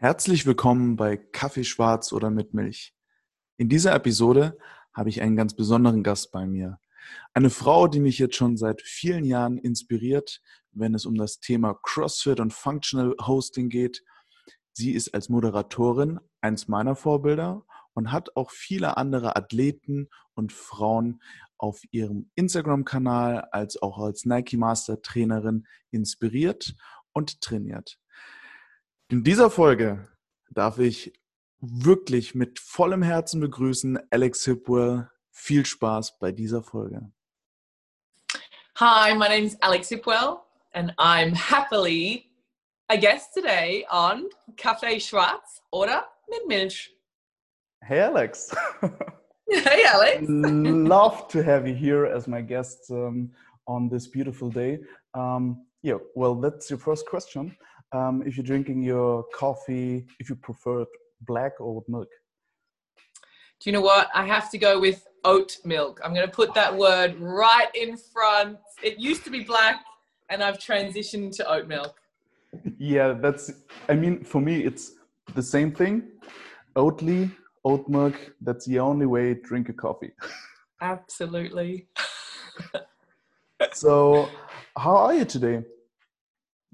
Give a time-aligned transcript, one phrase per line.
[0.00, 2.94] Herzlich willkommen bei Kaffee schwarz oder mit Milch.
[3.56, 4.56] In dieser Episode
[4.94, 6.78] habe ich einen ganz besonderen Gast bei mir.
[7.34, 10.40] Eine Frau, die mich jetzt schon seit vielen Jahren inspiriert,
[10.70, 14.04] wenn es um das Thema CrossFit und Functional Hosting geht.
[14.72, 21.20] Sie ist als Moderatorin eins meiner Vorbilder und hat auch viele andere Athleten und Frauen
[21.56, 26.76] auf ihrem Instagram-Kanal als auch als Nike Master Trainerin inspiriert
[27.12, 27.98] und trainiert.
[29.10, 30.06] In dieser Folge
[30.50, 31.18] darf ich
[31.60, 35.08] wirklich mit vollem Herzen begrüßen Alex Hipwell.
[35.30, 37.10] Viel Spaß bei dieser Folge.
[38.76, 40.40] Hi, my name is Alex Hipwell,
[40.74, 42.30] and I'm happily
[42.88, 44.26] a guest today on
[44.56, 46.94] Café Schwarz oder mit Milch.
[47.80, 48.54] Hey, Alex.
[49.48, 50.26] hey, Alex.
[50.28, 53.32] Love to have you here as my guest um,
[53.66, 54.80] on this beautiful day.
[55.14, 57.56] Um, yeah, well, that's your first question.
[57.92, 60.88] Um, if you're drinking your coffee, if you prefer it
[61.22, 62.08] black or with milk?
[63.60, 64.08] Do you know what?
[64.14, 66.00] I have to go with oat milk.
[66.04, 68.58] I'm going to put that word right in front.
[68.82, 69.84] It used to be black,
[70.28, 71.96] and I've transitioned to oat milk.
[72.78, 73.50] Yeah, that's,
[73.88, 74.92] I mean, for me, it's
[75.34, 76.04] the same thing.
[76.76, 77.30] Oatly,
[77.64, 80.12] oat milk, that's the only way to drink a coffee.
[80.80, 81.88] Absolutely.
[83.72, 84.28] so,
[84.76, 85.64] how are you today?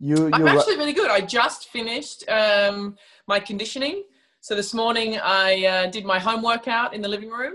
[0.04, 1.10] You, I'm actually really good.
[1.10, 2.94] I just finished um,
[3.26, 4.04] my conditioning.
[4.40, 7.54] So this morning I uh, did my home workout in the living room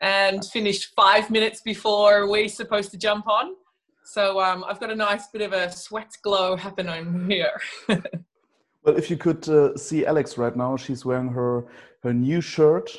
[0.00, 3.56] and finished five minutes before we're supposed to jump on.
[4.04, 7.60] So um, I've got a nice bit of a sweat glow happening here.
[7.88, 11.66] well, if you could uh, see Alex right now, she's wearing her
[12.04, 12.90] her new shirt.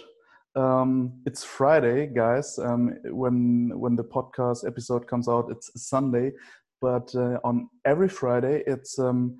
[0.55, 2.59] Um, it's Friday, guys.
[2.59, 6.33] Um, when when the podcast episode comes out, it's Sunday
[6.83, 9.37] but uh, on every Friday it's um,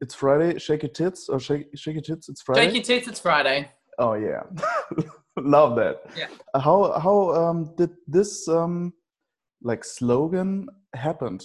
[0.00, 0.58] it's Friday.
[0.58, 2.28] Shake your tits or shake shake your tits.
[2.28, 2.64] It's Friday.
[2.64, 3.06] Shake your tits.
[3.06, 3.70] It's Friday.
[4.00, 4.42] Oh yeah,
[5.36, 6.02] love that.
[6.16, 6.26] Yeah.
[6.56, 8.92] How how um, did this um,
[9.62, 10.66] like slogan
[10.96, 11.44] happened?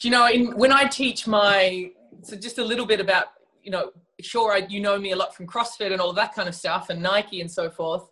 [0.00, 1.90] Do you know in, when I teach my
[2.22, 3.26] so just a little bit about
[3.64, 6.48] you know sure I, you know me a lot from CrossFit and all that kind
[6.48, 8.04] of stuff and Nike and so forth,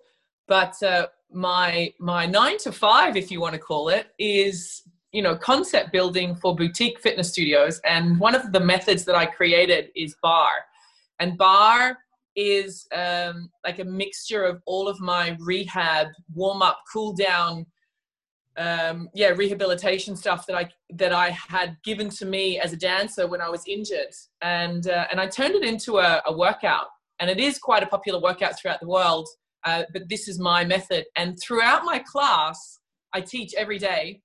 [0.48, 5.22] but uh, my my nine to five, if you want to call it, is you
[5.22, 9.90] know concept building for boutique fitness studios and one of the methods that i created
[9.94, 10.64] is barre.
[11.18, 11.96] And barre
[12.34, 17.64] is um, like a mixture of all of my rehab warm up cool down
[18.58, 23.26] um, yeah rehabilitation stuff that i that i had given to me as a dancer
[23.26, 24.14] when i was injured.
[24.42, 26.88] And uh, and i turned it into a, a, workout.
[27.20, 29.28] And it is quite a popular workout throughout the world
[29.64, 31.06] uh, but this is my method.
[31.16, 32.80] And throughout my class
[33.14, 34.20] i teach every day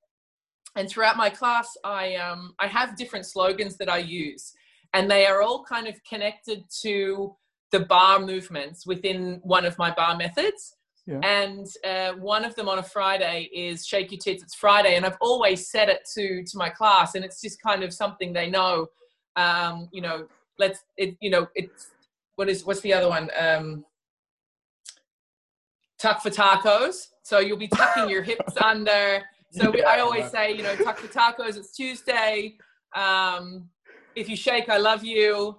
[0.76, 4.54] and throughout my class i um, i have different slogans that i use
[4.94, 7.36] and they are all kind of connected to
[7.72, 10.76] the barre movements within one of my barre methods.
[11.08, 11.20] Yeah.
[11.24, 15.04] and uh, one of them on a friday is shake your tits it's friday and
[15.04, 18.50] i've always said it to to my class and it's just kind of something they
[18.50, 18.88] know.
[19.36, 20.28] Um, you know
[20.60, 21.90] let's it you know it's
[22.36, 23.30] what is what's the other one?
[23.38, 23.86] Um,
[26.00, 27.08] tuck for tacos.
[27.24, 29.22] So you'll be tucking your hips under
[29.52, 31.58] so we, I always say, you know, tuck for tacos.
[31.58, 32.58] It's Tuesday.
[32.96, 33.70] Um,
[34.16, 35.58] if you shake, I love you.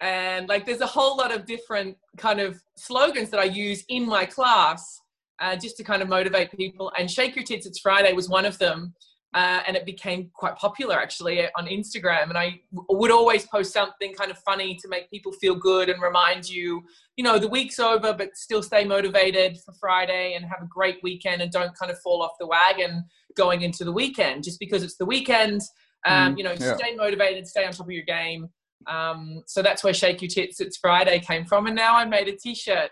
[0.00, 4.06] And like, there's a whole lot of different kind of slogans that I use in
[4.06, 5.00] my class
[5.40, 6.92] uh, just to kind of motivate people.
[6.98, 8.94] And Shake Your Tits, It's Friday was one of them.
[9.32, 12.30] Uh, and it became quite popular actually on Instagram.
[12.30, 16.02] And I would always post something kind of funny to make people feel good and
[16.02, 16.82] remind you,
[17.16, 20.98] you know, the week's over, but still stay motivated for Friday and have a great
[21.04, 23.04] weekend and don't kind of fall off the wagon
[23.36, 24.44] going into the weekend.
[24.44, 25.60] Just because it's the weekend,
[26.06, 26.76] um, mm, you know, yeah.
[26.76, 28.48] stay motivated, stay on top of your game.
[28.86, 31.66] Um, so that's where Shake Your Tits It's Friday came from.
[31.66, 32.90] And now I made a t shirt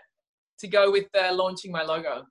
[0.59, 2.23] to go with uh, launching my logo.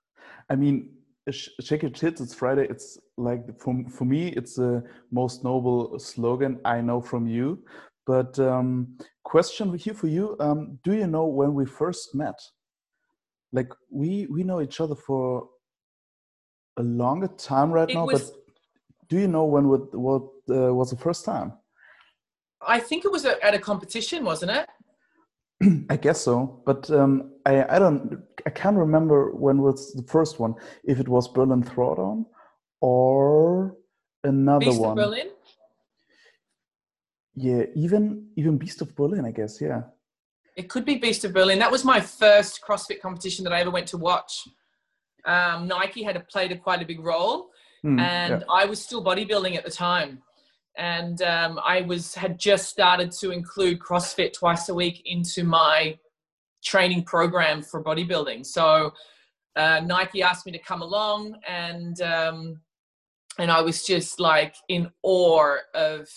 [0.51, 0.91] I mean,
[1.31, 6.59] shake your tits it's friday it's like for, for me it's the most noble slogan
[6.65, 7.63] i know from you
[8.07, 12.39] but um, question here for you um, do you know when we first met
[13.53, 15.49] like we we know each other for
[16.79, 20.73] a longer time right it now was, but do you know when what what uh,
[20.75, 21.53] was the first time
[22.67, 24.69] i think it was at a competition wasn't it
[25.91, 30.39] I guess so, but um, I I don't I can't remember when was the first
[30.39, 30.55] one.
[30.85, 32.27] If it was Berlin Throwdown
[32.81, 33.77] or
[34.25, 34.91] another Beast one.
[34.91, 35.29] Of Berlin.
[37.35, 39.61] Yeah, even even Beast of Berlin, I guess.
[39.61, 39.83] Yeah.
[40.57, 41.59] It could be Beast of Berlin.
[41.59, 44.49] That was my first CrossFit competition that I ever went to watch.
[45.25, 47.51] Um, Nike had played a, quite a big role,
[47.85, 48.47] mm, and yeah.
[48.51, 50.23] I was still bodybuilding at the time.
[50.77, 55.99] and um, I was had just started to include CrossFit twice a week into my
[56.65, 58.47] training program for bodybuilding.
[58.47, 58.93] So
[59.57, 62.61] uh, Nike asked me to come along, and um,
[63.39, 66.09] and I was just like in awe of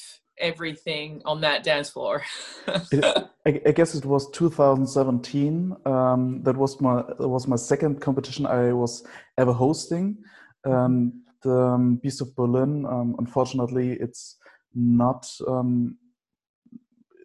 [0.41, 2.23] everything on that dance floor.
[2.67, 5.75] I, I, guess it was 2017.
[5.85, 9.03] Um, that was my that was my second competition I was
[9.37, 10.17] ever hosting.
[10.65, 12.85] Um, the um, Beast of Berlin.
[12.85, 14.37] Um, unfortunately, it's
[14.75, 15.97] not um,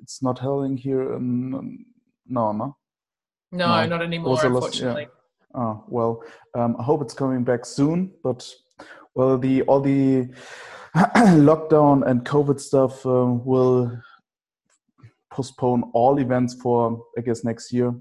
[0.07, 1.51] it's not holding here in
[2.29, 2.77] no no
[3.51, 5.61] no, no not anymore unfortunately yeah.
[5.61, 6.23] oh well
[6.55, 8.49] um, i hope it's coming back soon but
[9.15, 10.29] well the all the
[11.51, 13.93] lockdown and covid stuff um, will
[15.33, 17.95] postpone all events for i guess next year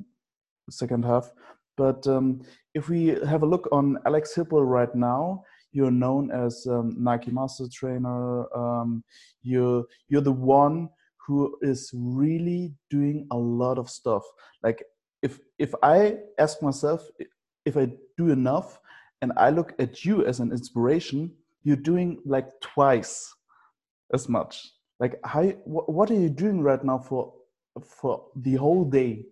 [0.69, 1.31] second half
[1.77, 2.41] but um,
[2.73, 5.43] if we have a look on alex hipwell right now
[5.75, 8.47] you're known as um, Nike Master Trainer.
[8.55, 9.03] Um,
[9.43, 10.89] you're you're the one
[11.27, 14.23] who is really doing a lot of stuff.
[14.63, 14.81] Like
[15.21, 17.05] if if I ask myself
[17.65, 18.79] if I do enough,
[19.21, 21.33] and I look at you as an inspiration,
[21.65, 23.33] you're doing like twice
[24.13, 24.71] as much.
[24.99, 27.33] Like how what are you doing right now for
[27.83, 29.25] for the whole day?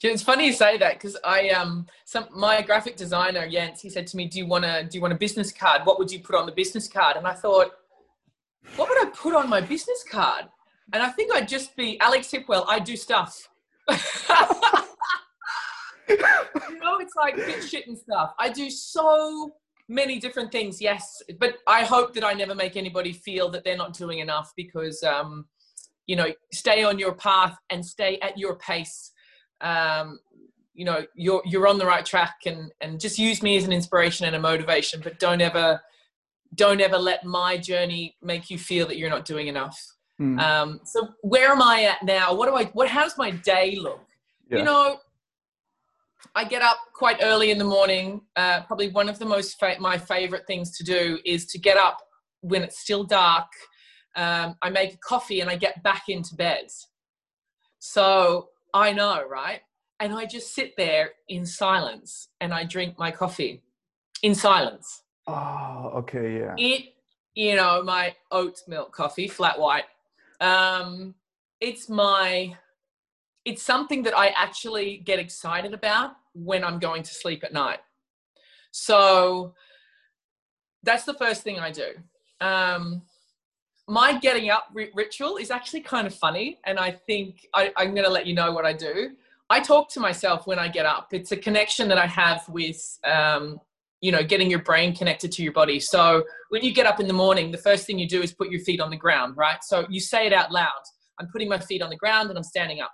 [0.00, 4.06] It's funny you say that because I um some my graphic designer Jens he said
[4.06, 5.82] to me, "Do you want to do you want a business card?
[5.84, 7.72] What would you put on the business card?" And I thought,
[8.76, 10.44] what would I put on my business card?
[10.92, 12.64] And I think I'd just be Alex Hipwell.
[12.68, 13.48] I do stuff.
[13.90, 13.96] you
[16.78, 18.34] know, it's like shit and stuff.
[18.38, 19.52] I do so
[19.88, 20.80] many different things.
[20.80, 24.52] Yes, but I hope that I never make anybody feel that they're not doing enough
[24.56, 25.46] because um,
[26.06, 29.12] you know, stay on your path and stay at your pace
[29.60, 30.18] um,
[30.74, 33.72] you know you're you're on the right track and and just use me as an
[33.72, 35.80] inspiration and a motivation but don't ever
[36.54, 39.78] don't ever let my journey make you feel that you're not doing enough
[40.20, 40.40] mm.
[40.40, 43.76] um, so where am i at now what do i what how does my day
[43.76, 44.06] look
[44.48, 44.58] yeah.
[44.58, 44.98] you know
[46.34, 49.76] i get up quite early in the morning uh, probably one of the most fa-
[49.78, 51.98] my favorite things to do is to get up
[52.40, 53.46] when it's still dark
[54.16, 56.66] um, i make a coffee and i get back into bed
[57.78, 59.60] so I know, right?
[60.00, 63.62] And I just sit there in silence and I drink my coffee
[64.22, 65.02] in silence.
[65.26, 66.54] Oh, okay, yeah.
[66.56, 66.94] It,
[67.34, 69.84] you know, my oat milk coffee, flat white.
[70.40, 71.14] Um,
[71.60, 72.56] it's my,
[73.48, 77.78] it's something that I actually get excited about when I'm going to sleep at night.
[78.72, 79.54] So
[80.82, 81.92] that's the first thing I do.
[82.42, 83.00] Um,
[83.88, 84.64] my getting up
[84.94, 86.58] ritual is actually kind of funny.
[86.66, 89.12] And I think I, I'm going to let you know what I do.
[89.48, 91.08] I talk to myself when I get up.
[91.12, 93.58] It's a connection that I have with, um,
[94.02, 95.80] you know, getting your brain connected to your body.
[95.80, 98.50] So when you get up in the morning, the first thing you do is put
[98.50, 99.64] your feet on the ground, right?
[99.64, 100.82] So you say it out loud.
[101.18, 102.92] I'm putting my feet on the ground and I'm standing up.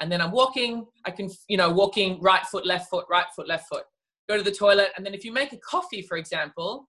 [0.00, 0.86] And then I'm walking.
[1.04, 3.84] I can, you know, walking right foot, left foot, right foot, left foot.
[4.28, 4.88] Go to the toilet.
[4.96, 6.88] And then if you make a coffee, for example,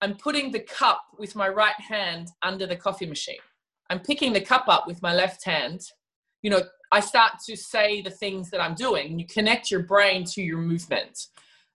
[0.00, 3.36] I'm putting the cup with my right hand under the coffee machine.
[3.88, 5.80] I'm picking the cup up with my left hand.
[6.42, 9.18] You know, I start to say the things that I'm doing.
[9.18, 11.26] You connect your brain to your movement.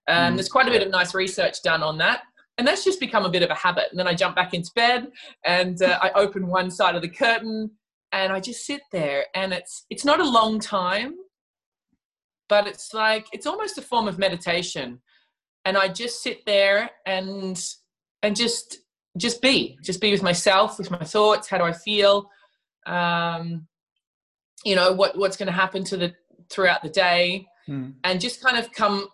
[0.08, 0.36] Um, mm.
[0.36, 2.24] There's quite a bit of nice research done on that.
[2.58, 3.86] And that's just become a bit of a habit.
[3.92, 5.08] And then I jump back into bed
[5.46, 7.72] and uh, I open one side of the curtain
[8.12, 9.26] and I just sit there.
[9.36, 11.16] And it's it's not a long time,
[12.50, 15.02] but it's like it's almost a form of meditation.
[15.66, 17.62] And I just sit there and
[18.24, 18.80] and just
[19.18, 22.30] just be just be with myself with my thoughts how do i feel
[22.86, 23.68] um
[24.64, 26.14] you know what what's going to happen to the
[26.50, 27.94] throughout the day mm.
[28.04, 29.08] and just kind of come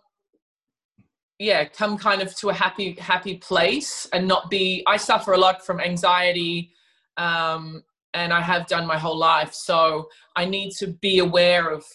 [1.40, 5.38] yeah come kind of to a happy happy place and not be i suffer a
[5.38, 6.72] lot from anxiety
[7.18, 11.86] um and i have done my whole life so i need to be aware of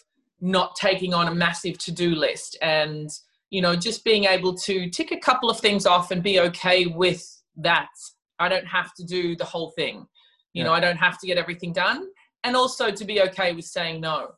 [0.40, 3.10] not taking on a massive to-do list and
[3.50, 6.86] you know, just being able to tick a couple of things off and be okay
[6.86, 7.88] with that.
[8.38, 10.06] I don't have to do the whole thing.
[10.52, 10.64] You yeah.
[10.64, 12.08] know, I don't have to get everything done.
[12.44, 14.32] And also to be okay with saying no.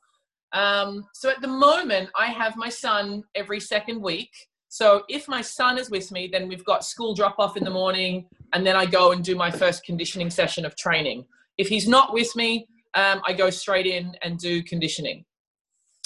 [0.52, 4.30] Um, so at the moment, I have my son every second week.
[4.68, 7.70] So if my son is with me, then we've got school drop off in the
[7.70, 11.24] morning, and then I go and do my first conditioning session of training.
[11.58, 15.24] If he's not with me, um, I go straight in and do conditioning.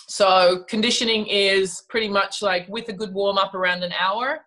[0.09, 4.45] So conditioning is pretty much like with a good warm up around an hour.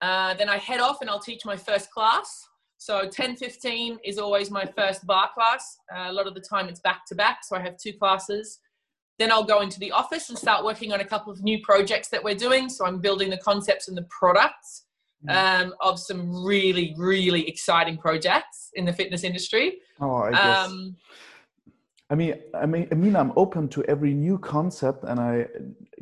[0.00, 2.46] Uh, then I head off and I'll teach my first class.
[2.78, 5.76] So 10, 15 is always my first barre class.
[5.94, 7.40] Uh, a lot of the time it's back to back.
[7.44, 8.60] So I have two classes.
[9.18, 12.08] Then I'll go into the office and start working on a couple of new projects
[12.08, 12.68] that we're doing.
[12.68, 14.84] So I'm building the concepts and the products
[15.26, 15.34] mm.
[15.34, 18.63] um, of some really, really exciting projects.
[18.74, 19.78] In the fitness industry.
[20.00, 20.68] Oh, I guess.
[20.68, 20.96] Um,
[22.10, 25.46] I mean, I mean, I mean, I'm open to every new concept, and I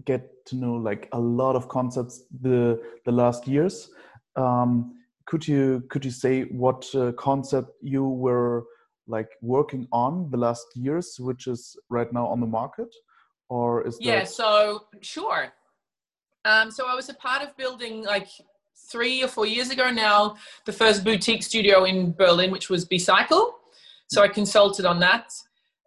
[0.04, 3.90] get to know like a lot of concepts the the last years.
[4.36, 8.64] Um, could you could you say what uh, concept you were
[9.06, 12.92] like working on the last years, which is right now on the market,
[13.48, 14.20] or is yeah?
[14.20, 14.28] That...
[14.28, 15.52] So sure.
[16.44, 18.28] Um, so I was a part of building like
[18.90, 23.54] three or four years ago now the first boutique studio in Berlin, which was Becycle.
[24.08, 25.32] So I consulted on that.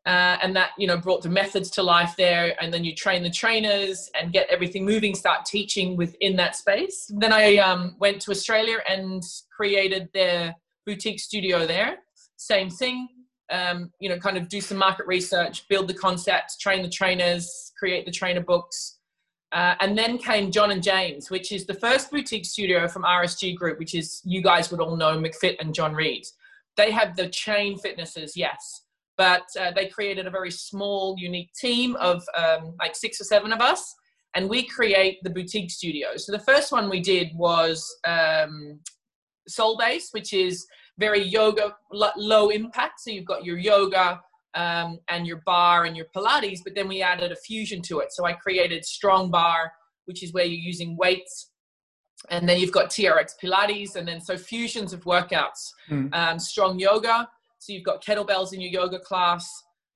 [0.05, 3.23] Uh, and that you know brought the methods to life there and then you train
[3.23, 8.21] the trainers and get everything moving start teaching within that space then i um, went
[8.21, 10.53] to australia and created their
[10.85, 11.97] boutique studio there
[12.37, 13.07] same thing
[13.49, 17.71] um, you know kind of do some market research build the concept train the trainers
[17.75, 18.94] create the trainer books
[19.55, 23.55] uh, and then came john and jane's which is the first boutique studio from rsg
[23.55, 26.23] group which is you guys would all know mcfit and john reed
[26.77, 28.85] they have the chain fitnesses yes
[29.17, 33.53] but uh, they created a very small, unique team of um, like six or seven
[33.53, 33.95] of us,
[34.35, 36.09] and we create the boutique studio.
[36.17, 38.79] So the first one we did was um,
[39.47, 40.65] Soul Base, which is
[40.97, 43.01] very yoga low impact.
[43.01, 44.21] So you've got your yoga
[44.55, 48.13] um, and your barre and your Pilates, but then we added a fusion to it.
[48.13, 49.71] So I created Strong barre,
[50.05, 51.51] which is where you're using weights.
[52.29, 56.13] And then you've got TRX Pilates, and then so fusions of workouts, mm.
[56.15, 57.27] um, strong yoga,
[57.59, 59.47] so you've got kettlebells in your yoga class,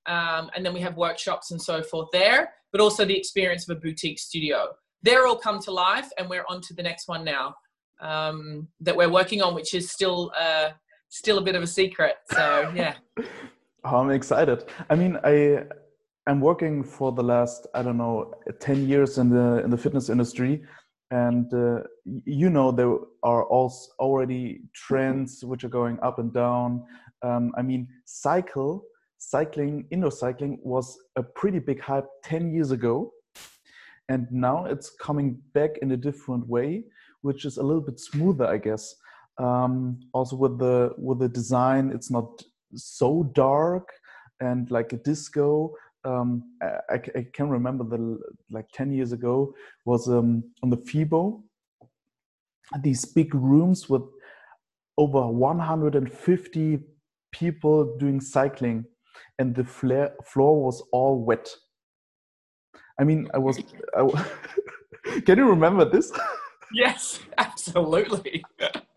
[0.05, 3.77] um, and then we have workshops and so forth there, but also the experience of
[3.77, 4.69] a boutique studio.
[5.01, 7.55] They're all come to life, and we're on to the next one now
[8.01, 10.69] um, that we're working on, which is still uh,
[11.09, 12.15] still a bit of a secret.
[12.31, 12.95] So yeah.
[13.83, 14.65] oh, I'm excited.
[14.89, 15.63] I mean, I
[16.27, 20.09] I'm working for the last I don't know ten years in the in the fitness
[20.09, 20.63] industry,
[21.11, 21.81] and uh,
[22.25, 26.85] you know there are also already trends which are going up and down
[27.21, 28.83] um, I mean, cycle,
[29.17, 33.11] cycling, indoor cycling was a pretty big hype 10 years ago.
[34.07, 36.85] And now it's coming back in a different way,
[37.21, 38.95] which is a little bit smoother, I guess.
[39.37, 42.43] Um, also with the with the design, it's not
[42.75, 43.89] so dark
[44.39, 45.73] and like a disco.
[46.05, 49.53] Um, I, I, can remember the like 10 years ago
[49.85, 51.41] was um, on the FIBO,
[52.81, 54.03] these big rooms with
[54.97, 56.79] over 150
[57.31, 58.85] people doing cycling
[59.39, 61.49] and the flare, floor was all wet.
[62.99, 63.59] I mean, I was.
[63.97, 64.25] I,
[65.25, 66.11] can you remember this?
[66.73, 68.43] Yes, absolutely.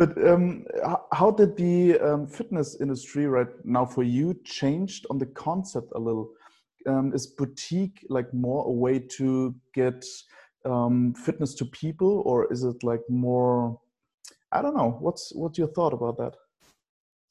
[0.00, 0.64] but um,
[1.12, 5.98] how did the um, fitness industry right now for you changed on the concept a
[5.98, 6.30] little?
[6.86, 10.02] Um, is boutique like more a way to get
[10.64, 13.78] um, fitness to people, or is it like more?
[14.50, 14.96] I don't know.
[15.00, 16.34] What's what's your thought about that?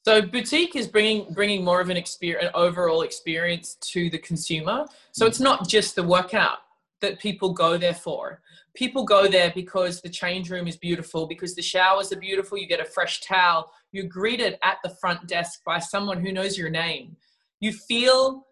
[0.04, 4.86] So boutique is bringing bringing more of an experience, an overall experience to the consumer.
[5.10, 6.58] So it's not just the workout
[7.00, 8.40] that people go there for.
[8.74, 12.58] People go there because the change room is beautiful, because the showers are beautiful.
[12.58, 13.70] You get a fresh towel.
[13.92, 17.16] You're greeted at the front desk by someone who knows your name.
[17.60, 18.46] You feel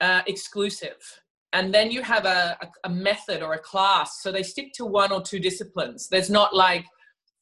[0.00, 0.98] uh, exclusive.
[1.52, 4.22] And then you have a, a, a method or a class.
[4.22, 6.08] So they stick to one or two disciplines.
[6.08, 6.84] There's not like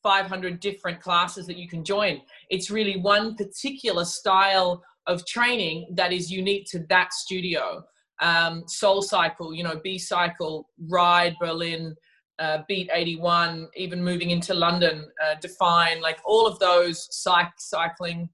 [0.02, 2.20] 500 different classes that you can join.
[2.48, 7.84] It's really one particular style of training that is unique to that studio.
[8.20, 11.94] Um, Soul Cycle, you know, Becycle, Ride Berlin,
[12.38, 18.28] uh, Beat 81, even moving into London, uh, Define, like all of those cyc- cycling,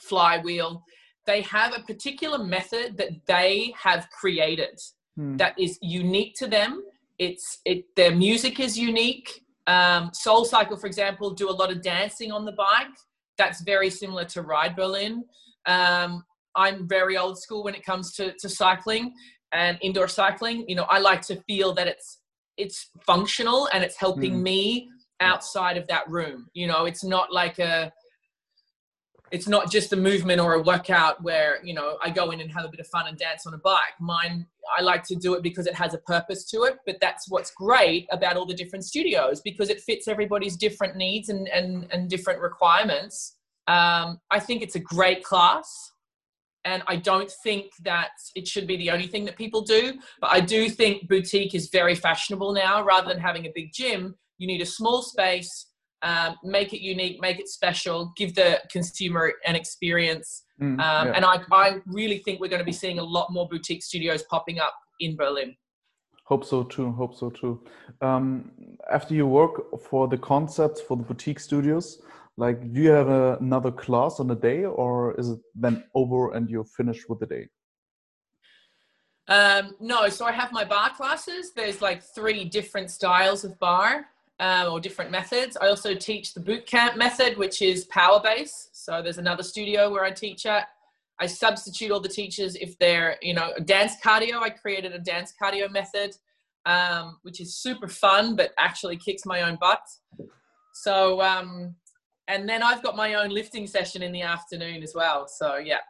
[0.00, 0.82] flywheel,
[1.26, 4.80] they have a particular method that they have created
[5.16, 5.36] hmm.
[5.36, 6.82] that is unique to them.
[7.18, 11.80] It's it their music is unique um, Soul Cycle, for example, do a lot of
[11.80, 12.88] dancing on the bike.
[13.38, 15.24] That's very similar to Ride Berlin.
[15.66, 16.24] Um,
[16.56, 19.12] I'm very old school when it comes to, to cycling
[19.52, 20.64] and indoor cycling.
[20.68, 22.18] You know, I like to feel that it's
[22.56, 24.42] it's functional and it's helping mm.
[24.42, 24.88] me
[25.20, 26.48] outside of that room.
[26.52, 27.92] You know, it's not like a
[29.30, 32.50] it's not just a movement or a workout where you know i go in and
[32.50, 35.34] have a bit of fun and dance on a bike mine i like to do
[35.34, 38.54] it because it has a purpose to it but that's what's great about all the
[38.54, 43.36] different studios because it fits everybody's different needs and and, and different requirements
[43.68, 45.89] um, i think it's a great class
[46.64, 50.30] and i don't think that it should be the only thing that people do but
[50.30, 54.46] i do think boutique is very fashionable now rather than having a big gym you
[54.46, 55.66] need a small space
[56.02, 60.44] um, make it unique, make it special, give the consumer an experience.
[60.60, 61.12] Mm, um, yeah.
[61.14, 64.22] And I, I really think we're going to be seeing a lot more boutique studios
[64.24, 65.54] popping up in Berlin.
[66.24, 66.92] Hope so too.
[66.92, 67.60] Hope so too.
[68.00, 68.52] Um,
[68.90, 72.00] after you work for the concepts for the boutique studios,
[72.36, 76.32] Like, do you have a, another class on a day, or is it then over
[76.32, 77.48] and you're finished with the day?
[79.28, 81.52] Um, no, so I have my barre classes.
[81.54, 84.06] There's like three different styles of barre
[84.40, 85.56] uh, or different methods.
[85.60, 88.70] I also teach the boot camp method, which is power base.
[88.72, 90.68] So there's another studio where I teach at.
[91.20, 94.40] I substitute all the teachers if they're, you know, dance cardio.
[94.40, 96.16] I created a dance cardio method,
[96.64, 99.82] um, which is super fun, but actually kicks my own butt.
[100.72, 101.76] So, um,
[102.30, 105.26] and then I've got my own lifting session in the afternoon as well.
[105.26, 105.82] So, yeah.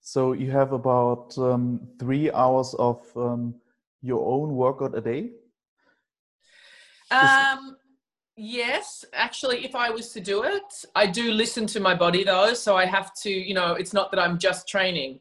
[0.00, 3.54] So you have about um, three hours of um,
[4.02, 5.30] your own workout a day.
[7.10, 7.76] Um,
[8.36, 12.54] yes, actually, if I was to do it, I do listen to my body though.
[12.54, 15.20] So I have to, you know, it's not that I'm just training.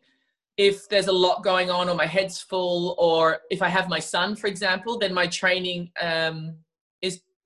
[0.57, 3.99] If there's a lot going on or my head's full, or if I have my
[3.99, 6.55] son, for example, then my training um,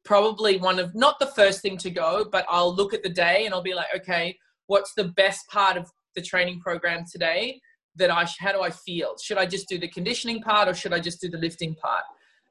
[0.06, 3.46] probably one of not the first thing to go, but I'll look at the day
[3.46, 7.60] and I'll be like, okay, what's the best part of the training program today?
[7.96, 9.16] That I, how do I feel?
[9.22, 12.04] Should I just do the conditioning part or should I just do the lifting part?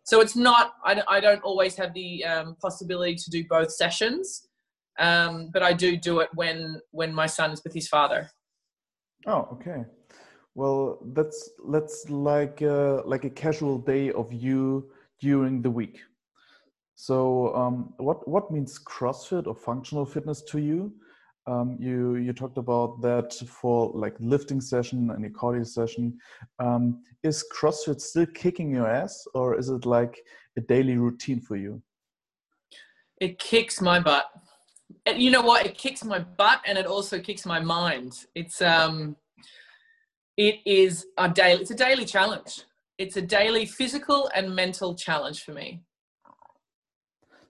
[0.05, 4.49] so it's not I, I don't always have the um, possibility to do both sessions
[4.99, 8.31] um, but i do do it when when my son's with his father
[9.27, 9.85] oh okay
[10.55, 14.91] well that's that's like a, like a casual day of you
[15.21, 16.01] during the week
[16.95, 20.93] so um, what what means crossfit or functional fitness to you
[21.47, 26.17] um, you you talked about that for like lifting session and a cardio session.
[26.61, 30.21] Um, is CrossFit still kicking your ass, or is it like
[30.57, 31.83] a daily routine for you?
[33.21, 34.27] It kicks my butt.
[35.07, 35.67] You know what?
[35.67, 38.13] It kicks my butt, and it also kicks my mind.
[38.37, 39.17] It's um,
[40.37, 41.63] it is a daily.
[41.63, 42.63] It's a daily challenge.
[42.99, 45.83] It's a daily physical and mental challenge for me.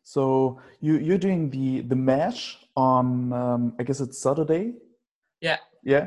[0.05, 4.75] So you you're doing the the mesh on um, I guess it's Saturday.
[5.41, 5.59] Yeah.
[5.85, 6.07] Yeah.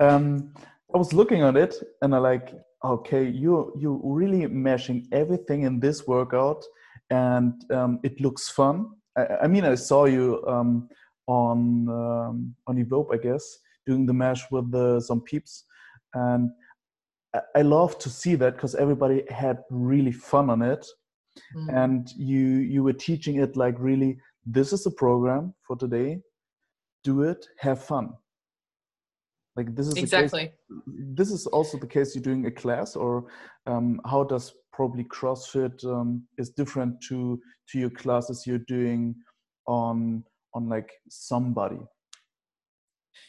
[0.00, 0.52] Um,
[0.94, 5.80] I was looking at it and I like, okay, you you really meshing everything in
[5.80, 6.64] this workout,
[7.10, 8.90] and um, it looks fun.
[9.16, 10.88] I, I, mean, I saw you um,
[11.26, 15.64] on um, on FIBO, I guess, doing the mesh with the, some peeps,
[16.14, 16.50] and
[17.34, 20.86] I, I love to see that because everybody had really fun on it,
[21.54, 21.84] mm.
[21.84, 26.20] and you you were teaching it like really this is the program for today.
[27.02, 27.46] Do it.
[27.58, 28.14] Have fun.
[29.56, 30.52] Like this is exactly.
[30.86, 33.26] This is also the case you're doing a class or
[33.66, 39.14] um, how does probably crossfit um, is different to to your classes you're doing
[39.66, 40.22] on
[40.54, 41.80] on like somebody.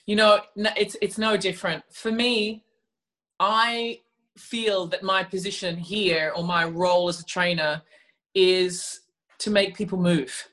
[0.05, 1.83] You know it's it's no different.
[1.91, 2.63] For me
[3.39, 3.99] i
[4.39, 7.81] feel that my position here or my role as a trainer
[8.35, 9.01] is
[9.39, 10.47] to make people move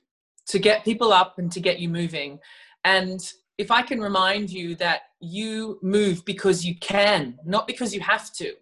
[0.47, 2.39] to get people up and to get you moving.
[2.85, 3.21] And
[3.59, 8.33] if I can remind you that you move because you can, not because you have
[8.35, 8.53] to.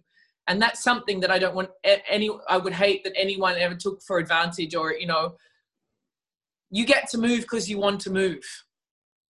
[0.49, 4.03] And that's something that I don't want any, I would hate that anyone ever took
[4.03, 5.37] for advantage or, you know,
[6.71, 8.43] you get to move because you want to move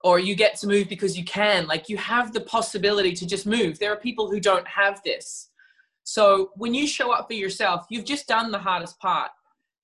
[0.03, 1.67] or you get to move because you can.
[1.67, 3.79] Like you have the possibility to just move.
[3.79, 5.49] There are people who don't have this.
[6.09, 9.33] So when you show up for yourself, you've just done the hardest part.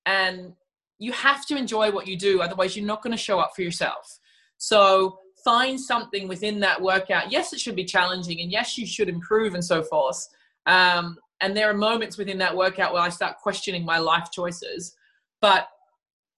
[0.06, 0.54] And
[1.02, 3.62] you have to enjoy what you do otherwise you're not going to show up for
[3.62, 4.20] yourself
[4.56, 9.08] so find something within that workout yes it should be challenging and yes you should
[9.08, 10.28] improve and so forth
[10.66, 14.94] um, and there are moments within that workout where i start questioning my life choices
[15.40, 15.66] but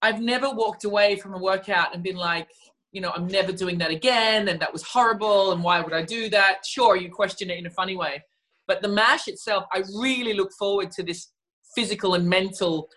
[0.01, 2.47] i've never walked away from a workout and been like
[2.91, 6.01] you know i'm never doing that again and that was horrible and why would i
[6.01, 8.23] do that sure you question it in a funny way
[8.67, 11.31] but the mash itself i really look forward to this
[11.75, 12.89] physical and mental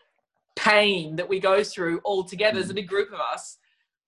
[0.56, 2.76] pain that we go through all together as a mm.
[2.76, 3.58] big group of us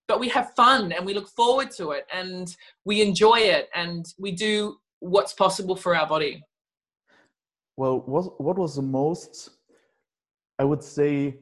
[0.09, 4.07] but we have fun and we look forward to it and we enjoy it and
[4.19, 6.43] we do what's possible for our body
[7.77, 9.51] well what, what was the most
[10.59, 11.37] i would say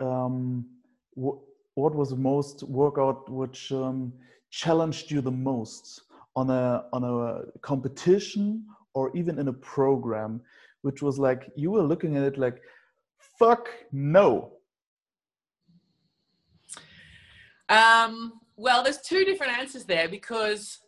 [0.00, 0.66] um,
[1.12, 1.36] what,
[1.74, 4.12] what was the most workout which um,
[4.50, 6.02] challenged you the most
[6.36, 10.40] on a on a competition or even in a program
[10.82, 12.60] which was like you were looking at it like
[13.38, 14.54] fuck no
[17.68, 20.80] Um, well, there's two different answers there because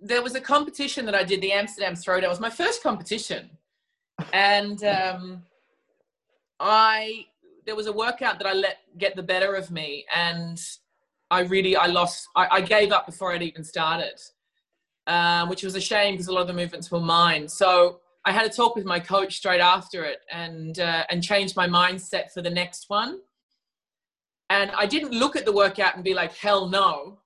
[0.00, 2.24] there was a competition that I did, the Amsterdam Throwdown.
[2.24, 3.50] It was my first competition,
[4.32, 5.42] and um,
[6.60, 7.26] I
[7.66, 10.60] there was a workout that I let get the better of me, and
[11.30, 12.28] I really I lost.
[12.34, 14.20] I, I gave up before I'd even started,
[15.06, 17.48] um, which was a shame because a lot of the movements were mine.
[17.48, 21.56] So I had a talk with my coach straight after it, and uh, and changed
[21.56, 23.20] my mindset for the next one
[24.50, 27.20] And I didn't look at the workout and be like, hell no.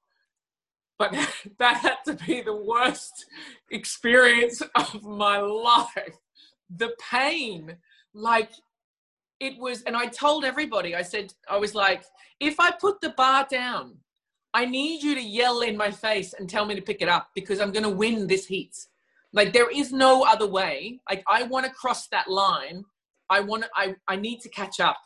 [0.99, 1.13] But
[1.59, 3.27] that had to be the worst
[3.71, 6.17] experience of my life.
[6.77, 7.77] The pain,
[8.15, 8.51] like
[9.41, 12.05] it was, and I told everybody, I said, I was like,
[12.41, 13.99] if I put the bar down,
[14.59, 17.29] I need you to yell in my face and tell me to pick it up
[17.33, 18.77] because I'm going to win this heat.
[19.33, 20.99] Like there is no other way.
[21.09, 22.85] Like I want to cross that line.
[23.31, 24.99] I want to, I, I need to catch up.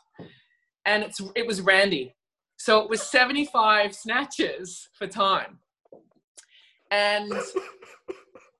[0.85, 2.15] And it's, it was Randy.
[2.57, 5.59] So it was 75 snatches for time.
[6.89, 7.31] And,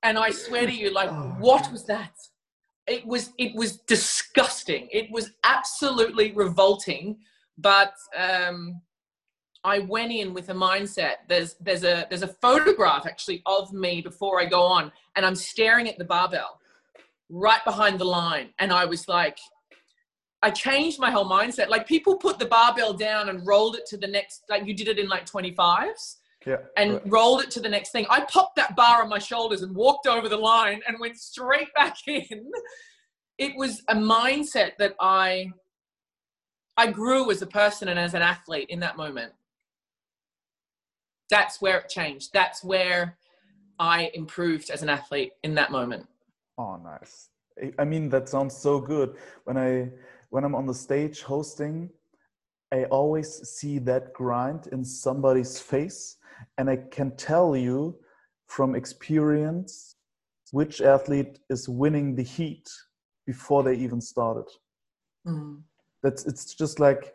[0.04, 2.12] and I swear to you, like, oh, what was that?
[2.86, 4.86] It was, it was disgusting.
[4.92, 7.16] It was absolutely revolting.
[7.58, 8.80] But, um,
[9.64, 11.14] I went in with a mindset.
[11.28, 15.34] There's there's a there's a photograph actually of me before I go on, and I'm
[15.34, 16.60] staring at the barbell
[17.30, 19.38] right behind the line, and I was like,
[20.42, 21.70] I changed my whole mindset.
[21.70, 24.88] Like people put the barbell down and rolled it to the next, like you did
[24.88, 26.16] it in like 25s.
[26.46, 27.02] Yeah, and right.
[27.06, 28.04] rolled it to the next thing.
[28.10, 31.72] I popped that bar on my shoulders and walked over the line and went straight
[31.74, 32.50] back in.
[33.38, 35.50] It was a mindset that I
[36.76, 39.32] I grew as a person and as an athlete in that moment
[41.30, 42.30] that's where it changed.
[42.32, 43.16] That's where
[43.78, 46.06] I improved as an athlete in that moment.
[46.58, 47.30] Oh, nice.
[47.78, 49.16] I mean, that sounds so good.
[49.44, 49.90] When I
[50.30, 51.90] when I'm on the stage hosting,
[52.72, 56.16] I always see that grind in somebody's face,
[56.58, 57.96] and I can tell you
[58.46, 59.96] from experience
[60.50, 62.68] which athlete is winning the heat
[63.26, 64.46] before they even started.
[65.26, 65.62] Mm.
[66.02, 67.12] That's it's just like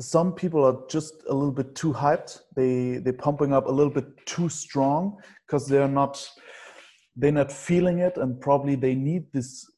[0.00, 2.40] some people are just a little bit too hyped.
[2.56, 6.28] They they're pumping up a little bit too strong because they're not
[7.16, 9.70] they're not feeling it, and probably they need this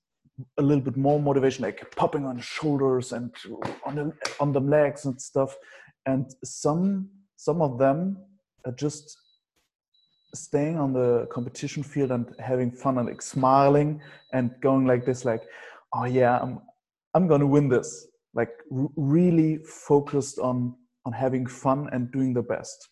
[0.59, 3.35] a little bit more motivation, like popping on the shoulders and
[3.85, 5.57] on the on the legs and stuff.
[6.07, 8.19] And some some of them
[8.67, 9.17] are just
[10.35, 14.01] staying on the competition field and having fun and like smiling
[14.33, 15.43] and going like this, like,
[15.93, 16.61] oh yeah, I'm
[17.15, 20.75] I'm gonna win this like r- really focused on
[21.07, 22.89] on having fun and doing the best.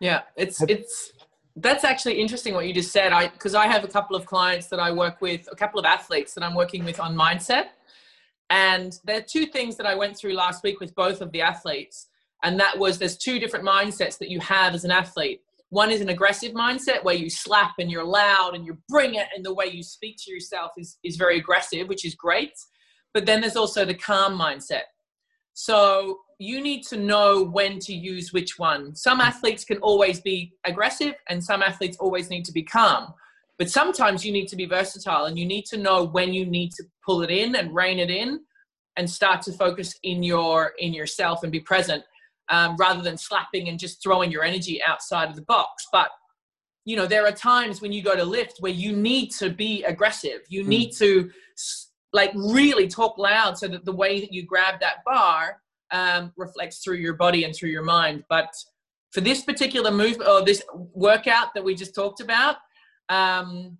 [0.00, 1.12] Yeah it's have, it's
[1.56, 3.12] that's actually interesting what you just said.
[3.12, 5.86] I because i have a couple of clients that i work with a couple of
[5.86, 7.66] athletes that i'm working with on mindset.
[8.50, 11.42] And there are two things that i went through last week with both of the
[11.42, 12.08] athletes.
[12.42, 15.42] And that was there's two different mindsets that you have as an athlete.
[15.68, 19.28] One is an aggressive mindset where you slap and you're loud and you bring it
[19.36, 22.54] and the way you speak to yourself is, is very aggressive which is great
[23.14, 24.84] but then there's also the calm mindset.
[25.54, 28.94] So you need to know when to use which one.
[28.94, 33.12] Some athletes can always be aggressive, and some athletes always need to be calm.
[33.58, 36.72] But sometimes you need to be versatile and you need to know when you need
[36.72, 38.40] to pull it in and rein it in
[38.96, 42.02] and start to focus in your in yourself and be present
[42.48, 46.08] um, rather than slapping and just throwing your energy outside of the box but
[46.84, 49.82] you know there are times when you go to lift where you need to be
[49.84, 50.68] aggressive you mm.
[50.68, 51.30] need to
[52.12, 55.60] like really talk loud so that the way that you grab that bar
[55.92, 58.24] um, reflects through your body and through your mind.
[58.28, 58.52] But
[59.12, 60.62] for this particular move or this
[60.94, 62.56] workout that we just talked about,
[63.08, 63.78] um,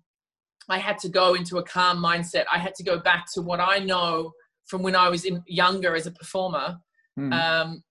[0.69, 2.45] I had to go into a calm mindset.
[2.51, 4.31] I had to go back to what I know
[4.65, 6.77] from when I was in, younger as a performer.
[7.19, 7.33] Mm.
[7.33, 7.83] Um,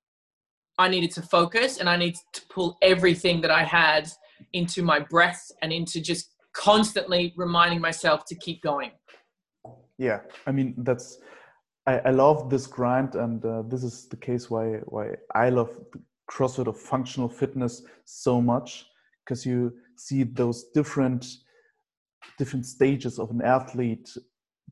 [0.79, 4.09] I needed to focus and I needed to pull everything that I had
[4.55, 8.91] into my breath and into just constantly reminding myself to keep going
[10.01, 10.21] yeah.
[10.47, 11.19] I mean that's
[11.87, 15.71] i, I love this grind and uh, this is the case why why i love
[16.31, 18.87] crossfit of functional fitness so much
[19.25, 21.27] because you see those different
[22.39, 24.09] different stages of an athlete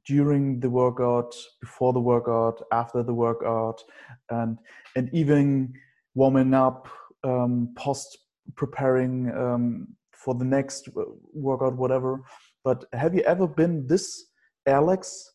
[0.07, 3.83] during the workout before the workout after the workout
[4.31, 4.59] and
[4.97, 5.73] and even
[6.15, 6.89] warming up
[7.25, 8.19] um, post
[8.57, 10.89] preparing um, for the next
[11.33, 12.23] workout whatever.
[12.65, 14.28] But have you ever been this
[14.69, 15.33] Alex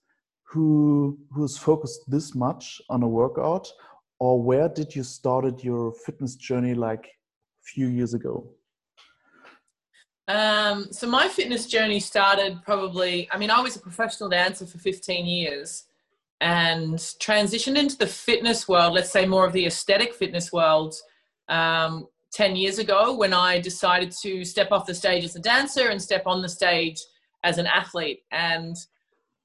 [0.53, 3.67] who who's focused this much on a workout,
[4.19, 8.47] or where did you started your fitness journey like a few years ago?
[10.27, 13.27] Um, so my fitness journey started probably.
[13.31, 15.85] I mean, I was a professional dancer for 15 years,
[16.39, 18.93] and transitioned into the fitness world.
[18.93, 20.93] Let's say more of the aesthetic fitness world.
[21.49, 25.89] Um, 10 years ago when I decided to step off the stage as a dancer
[25.89, 26.99] and step on the stage
[27.43, 28.21] as an athlete.
[28.31, 28.75] And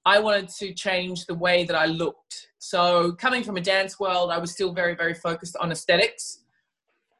[0.08, 2.48] I wanted to change the way that I looked.
[2.58, 6.44] So, coming from a dance world, I was still very, very focused on aesthetics.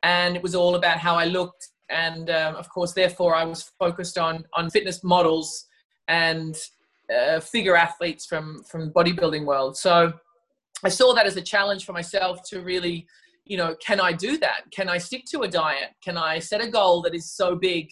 [0.02, 1.68] And it was all about how I looked.
[1.90, 5.66] And um, of course, therefore, I was focused on, on fitness models
[6.08, 6.56] and
[7.14, 9.76] uh, figure athletes from, from bodybuilding world.
[9.76, 10.14] So,
[10.82, 13.06] I saw that as a challenge for myself to really,
[13.44, 14.62] you know, can I do that?
[14.70, 15.90] Can I stick to a diet?
[16.02, 17.90] Can I set a goal that is so big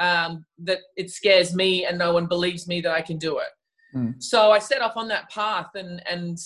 [0.00, 3.52] um, that it scares me and no one believes me that I can do it?
[3.94, 4.22] Mm.
[4.22, 6.38] So I set off on that path, and and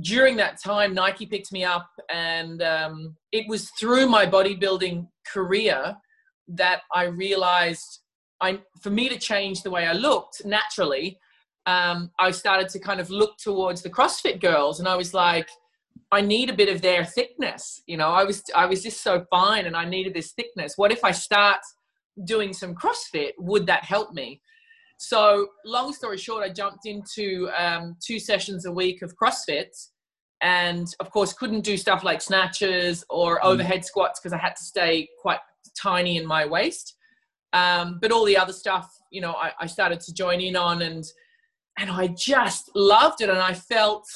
[0.00, 5.96] during that time, Nike picked me up, and um, it was through my bodybuilding career
[6.48, 8.00] that I realized
[8.40, 11.18] I, for me to change the way I looked naturally,
[11.66, 15.48] um, I started to kind of look towards the CrossFit girls, and I was like,
[16.10, 17.80] I need a bit of their thickness.
[17.86, 20.74] You know, I was I was just so fine, and I needed this thickness.
[20.76, 21.60] What if I start
[22.24, 23.32] doing some CrossFit?
[23.38, 24.42] Would that help me?
[25.04, 29.88] So, long story short, I jumped into um, two sessions a week of CrossFit,
[30.40, 33.44] and of course, couldn't do stuff like snatches or mm.
[33.44, 35.40] overhead squats because I had to stay quite
[35.76, 36.94] tiny in my waist.
[37.52, 40.82] Um, but all the other stuff, you know, I, I started to join in on,
[40.82, 41.04] and
[41.76, 43.28] and I just loved it.
[43.28, 44.06] And I felt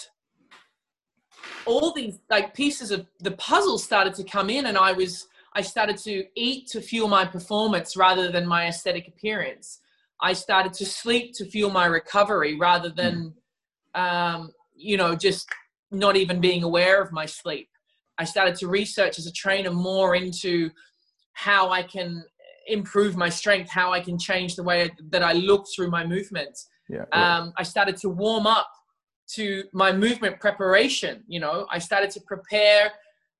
[1.64, 5.62] all these like pieces of the puzzle started to come in, and I was I
[5.62, 9.80] started to eat to fuel my performance rather than my aesthetic appearance.
[10.20, 13.34] I started to sleep to fuel my recovery rather than,
[13.94, 14.00] mm.
[14.00, 15.48] um, you know, just
[15.90, 17.68] not even being aware of my sleep.
[18.18, 20.70] I started to research as a trainer more into
[21.34, 22.24] how I can
[22.66, 26.66] improve my strength, how I can change the way that I look through my movements.
[26.88, 28.68] Yeah, um, I started to warm up
[29.34, 31.24] to my movement preparation.
[31.26, 32.92] You know, I started to prepare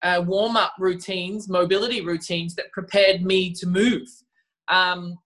[0.03, 4.09] uh, warm up routines, mobility routines that prepared me to move.
[4.69, 5.17] Um,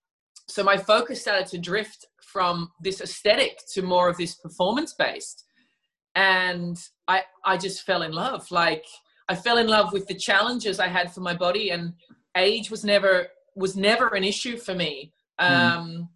[0.51, 5.45] so my focus started to drift from this aesthetic to more of this performance based.
[6.15, 6.77] And
[7.09, 8.51] I, I just fell in love.
[8.51, 8.85] Like,
[9.29, 11.95] I fell in love with the challenges I had for my body, and
[12.37, 15.13] age was never was never an issue for me.
[15.39, 15.55] Hmm.
[15.55, 16.09] Um, mm.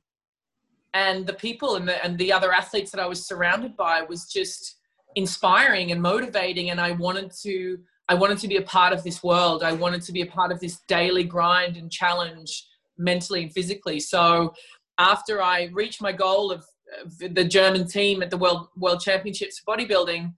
[0.94, 4.26] And the people and the, and the other athletes that I was surrounded by was
[4.26, 4.76] just
[5.16, 6.70] inspiring and motivating.
[6.70, 9.64] And I wanted to, I wanted to be a part of this world.
[9.64, 12.64] I wanted to be a part of this daily grind and challenge
[12.98, 14.00] mentally and physically.
[14.00, 14.54] So
[14.98, 16.64] after I reached my goal of,
[17.02, 20.32] of the German team at the World, World Championships bodybuilding,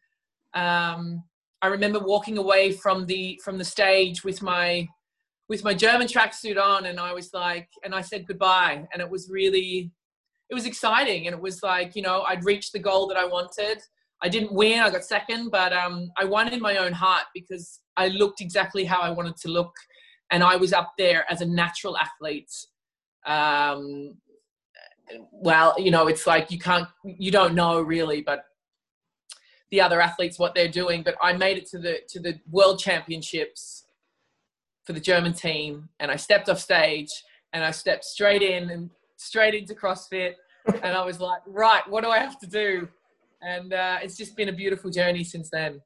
[0.55, 1.23] um,
[1.63, 4.89] I remember walking away from the, from the stage with my,
[5.49, 9.09] with my German tracksuit on, and I was like, and I said goodbye, and it
[9.09, 9.91] was really,
[10.51, 13.27] it was exciting, and it was like, you know, I'd reached the goal that I
[13.27, 13.79] wanted.
[14.23, 17.81] I didn't win, I got second, but um, I won in my own heart because
[17.97, 19.73] I looked exactly how I wanted to look,
[20.31, 22.53] and I was up there as a natural athlete.
[23.27, 24.17] Um,
[25.31, 28.45] well, you know, it's like you can't, you don't know really, but
[29.71, 31.03] the other athletes what they're doing.
[31.03, 33.85] But I made it to the to the World Championships
[34.85, 37.11] for the German team, and I stepped off stage
[37.53, 40.35] and I stepped straight in and straight into CrossFit,
[40.67, 42.89] and I was like, right, what do I have to do?
[43.43, 45.81] And uh, it's just been a beautiful journey since then.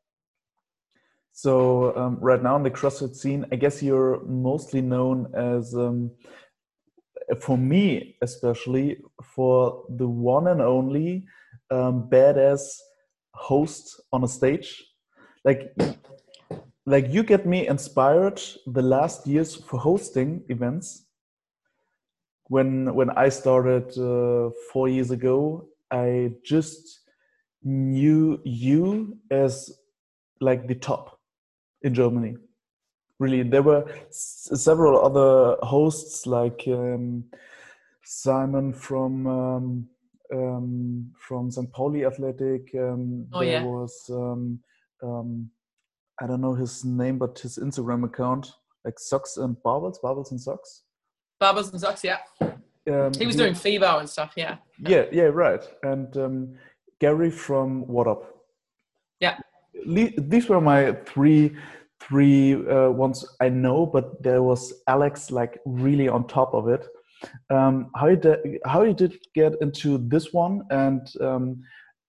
[1.43, 6.11] So um, right now in the CrossFit scene, I guess you're mostly known as, um,
[7.41, 11.25] for me especially, for the one and only
[11.71, 12.61] um, badass
[13.33, 14.85] host on a stage.
[15.43, 15.75] Like
[16.85, 21.07] like you get me inspired the last years for hosting events
[22.49, 27.01] when when i started uh, four years ago i just
[27.63, 29.71] knew you as
[30.41, 31.20] like the top
[31.83, 32.37] in germany
[33.19, 37.25] really there were several other hosts like um,
[38.05, 39.89] simon from um,
[40.33, 43.63] um, from st pauli athletic um, oh, there yeah.
[43.65, 44.59] was um,
[45.03, 45.51] um,
[46.21, 48.53] I don't know his name, but his Instagram account,
[48.85, 50.83] like socks and barbels, barbels and socks.
[51.41, 52.19] Barbels and socks, yeah.
[52.43, 54.57] Um, he was doing FIBO and stuff, yeah.
[54.79, 55.67] Yeah, yeah, right.
[55.83, 56.55] And um,
[57.01, 58.25] Gary from What Up.
[59.21, 59.39] Yeah.
[59.87, 61.57] These were my three
[62.01, 66.87] three uh, ones I know, but there was Alex like really on top of it.
[67.51, 71.63] Um, how did how you did get into this one, and um,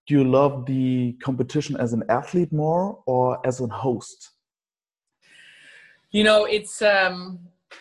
[0.08, 4.32] do you love the competition as an athlete more or as a host?
[6.12, 7.40] You know, it's um,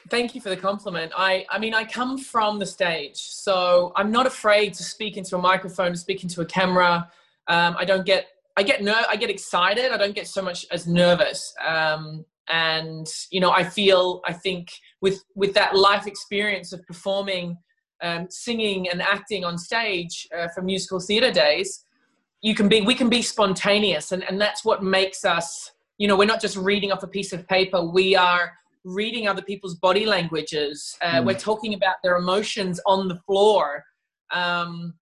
[0.09, 1.13] thank you for the compliment.
[1.17, 5.37] I, I mean, I come from the stage, so I'm not afraid to speak into
[5.37, 7.11] a microphone, to speak into a camera.
[7.49, 9.93] Um, I don't get, I get ner- I get excited.
[9.93, 11.55] I don't get so much as nervous.
[11.67, 17.59] Um, and you know, I feel, I think, with with that life experience of performing,
[18.03, 21.85] um, singing, and acting on stage uh, for musical theatre days,
[22.43, 26.17] you can be we can be spontaneous and, and that's what makes us you know
[26.17, 28.53] we're not just reading off a piece of paper we are
[28.85, 31.27] reading other people's body languages uh, mm.
[31.27, 33.85] we're talking about their emotions on the floor
[34.33, 34.95] um,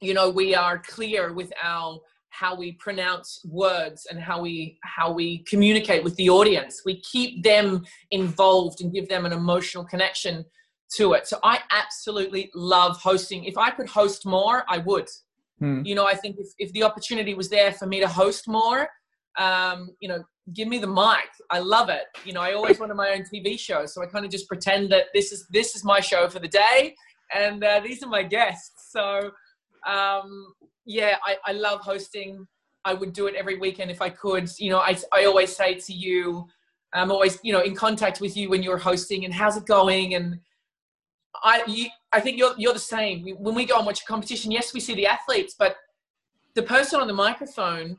[0.00, 1.98] you know we are clear with our
[2.30, 6.82] how we pronounce words and how we how we communicate with the audience.
[6.84, 10.44] We keep them involved and give them an emotional connection
[10.96, 11.26] to it.
[11.26, 13.44] So i absolutely love hosting.
[13.44, 15.08] If i could host more i would.
[15.58, 15.82] Hmm.
[15.84, 18.88] you know i think if, if the opportunity was there for me to host more
[19.38, 21.30] um, you know give me the mic.
[21.50, 22.06] I love it.
[22.24, 24.90] You know i always wanted my own tv show so i kind of just pretend
[24.92, 26.94] that this is this is my show for the day
[27.32, 28.90] and uh, these are my guests.
[28.90, 29.30] So
[29.86, 30.54] um,
[30.90, 32.46] yeah, I, I love hosting.
[32.84, 34.50] I would do it every weekend if I could.
[34.58, 36.46] You know, I, I always say to you,
[36.92, 40.14] I'm always, you know, in contact with you when you're hosting and how's it going?
[40.16, 40.40] And
[41.44, 43.24] I, you, I think you're, you're the same.
[43.38, 45.76] When we go and watch a competition, yes, we see the athletes, but
[46.54, 47.96] the person on the microphone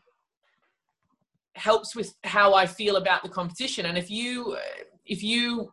[1.55, 3.85] helps with how I feel about the competition.
[3.85, 4.57] And if you,
[5.05, 5.71] if you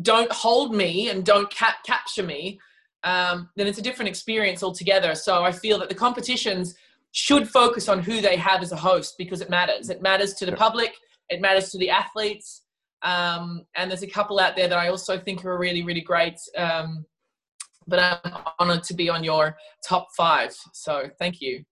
[0.00, 2.58] don't hold me and don't cap- capture me,
[3.04, 5.14] um, then it's a different experience altogether.
[5.14, 6.74] So I feel that the competitions
[7.12, 9.90] should focus on who they have as a host because it matters.
[9.90, 10.92] It matters to the public,
[11.28, 12.62] it matters to the athletes.
[13.02, 16.38] Um, and there's a couple out there that I also think are really, really great.
[16.56, 17.04] Um,
[17.86, 20.54] but I'm honored to be on your top five.
[20.72, 21.64] So thank you.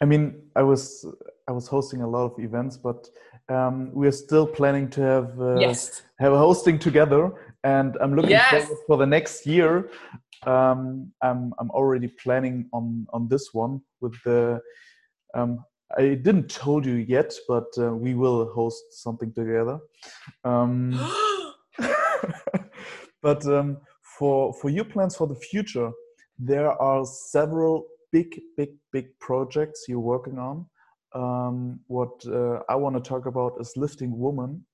[0.00, 1.06] I mean, I was
[1.46, 3.08] I was hosting a lot of events, but
[3.48, 6.02] um, we're still planning to have uh, yes.
[6.18, 7.30] have a hosting together,
[7.64, 8.50] and I'm looking yes.
[8.50, 9.90] forward for the next year.
[10.46, 14.60] Um, I'm I'm already planning on on this one with the.
[15.34, 15.64] Um,
[15.96, 19.78] I didn't told you yet, but uh, we will host something together.
[20.44, 20.92] Um,
[23.22, 23.78] but um,
[24.18, 25.90] for for your plans for the future,
[26.38, 30.66] there are several big, big, big projects you're working on.
[31.14, 34.64] Um, what uh, I want to talk about is lifting women,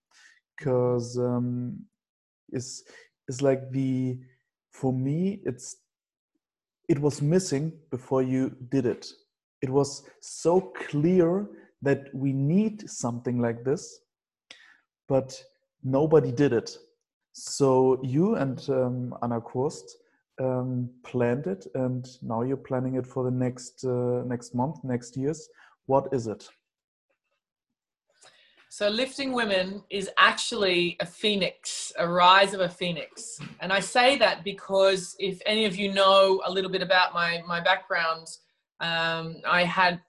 [0.57, 1.85] because um,
[2.53, 2.85] is
[3.29, 4.19] is like the
[4.73, 5.77] for me it's
[6.89, 9.07] it was missing before you did it.
[9.63, 11.47] It was so clear
[11.83, 14.01] that we need something like this
[15.11, 15.45] but
[15.83, 16.79] nobody did it.
[17.33, 19.97] So you and um, anna Kurst
[20.41, 25.17] um, planned it and now you're planning it for the next uh, next month next
[25.17, 25.49] years.
[25.87, 26.49] What is it
[28.73, 33.41] so, lifting women is actually a phoenix, a rise of a phoenix.
[33.59, 37.43] And I say that because if any of you know a little bit about my,
[37.49, 38.29] my background,
[38.79, 40.01] um, I had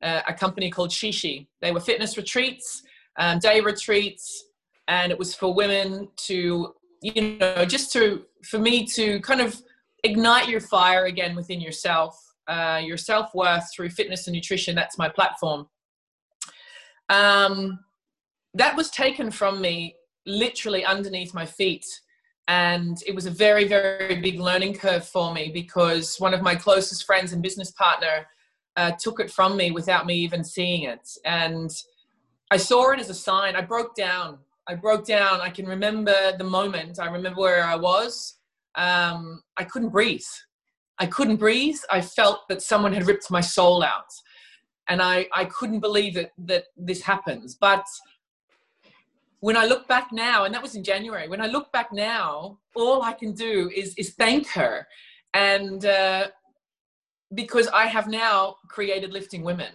[0.00, 1.48] a, a, company called Shishi.
[1.60, 2.84] They were fitness retreats,
[3.18, 4.44] um, day retreats,
[4.86, 6.72] and it was for women to,
[7.02, 9.60] you know, just to, for me to kind of
[10.04, 14.76] ignite your fire again within yourself, uh, your self worth through fitness and nutrition.
[14.76, 15.66] That's my platform.
[17.08, 17.80] Um,
[18.54, 21.84] that was taken from me literally underneath my feet.
[22.46, 26.54] And it was a very very big learning curve for me because one of my
[26.54, 28.26] closest friends and business partner
[28.76, 31.08] uh, took it from me without me even seeing it.
[31.24, 31.70] And
[32.50, 33.56] i saw it as a sign.
[33.56, 34.38] I broke down.
[34.68, 35.40] I broke down.
[35.40, 36.98] I can remember the moment.
[36.98, 38.38] I remember where i was.
[38.74, 40.30] Um, i couldn't breathe.
[40.98, 41.78] I couldn't breathe.
[41.90, 44.12] I felt that someone had ripped my soul out.
[44.88, 47.54] And i, I couldn't believe that, that this happens.
[47.54, 47.84] But
[49.44, 52.58] when I look back now, and that was in January, when I look back now,
[52.74, 54.86] all I can do is, is thank her.
[55.34, 56.28] And uh,
[57.34, 59.72] because I have now created Lifting Women.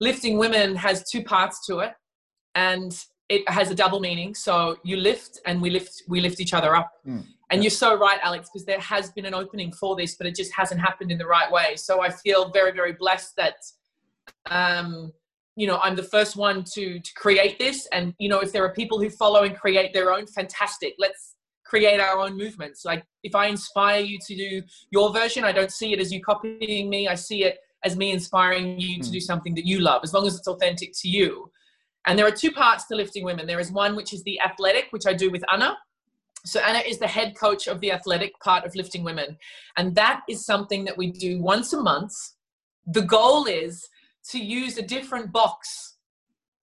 [0.00, 1.92] Lifting Women has two parts to it,
[2.56, 2.92] and
[3.28, 4.34] it has a double meaning.
[4.34, 6.90] So you lift, and we lift, we lift each other up.
[7.06, 7.24] Mm.
[7.50, 10.34] And you're so right, Alex, because there has been an opening for this, but it
[10.34, 11.76] just hasn't happened in the right way.
[11.76, 13.54] So I feel very, very blessed that
[14.50, 15.12] um,
[15.56, 18.64] you know i'm the first one to to create this and you know if there
[18.64, 21.34] are people who follow and create their own fantastic let's
[21.64, 25.72] create our own movements like if i inspire you to do your version i don't
[25.72, 29.04] see it as you copying me i see it as me inspiring you mm.
[29.04, 29.24] to do hmm.
[29.24, 31.50] something that you love as long as it's authentic to you
[32.06, 34.86] and there are two parts to lifting women there is one which is the athletic
[34.90, 35.76] which i do with anna
[36.44, 39.38] so Anna is the head coach of the athletic part of lifting women.
[39.76, 42.12] And that is something that we do once a month.
[42.86, 43.88] The goal is
[44.30, 45.96] to use a different box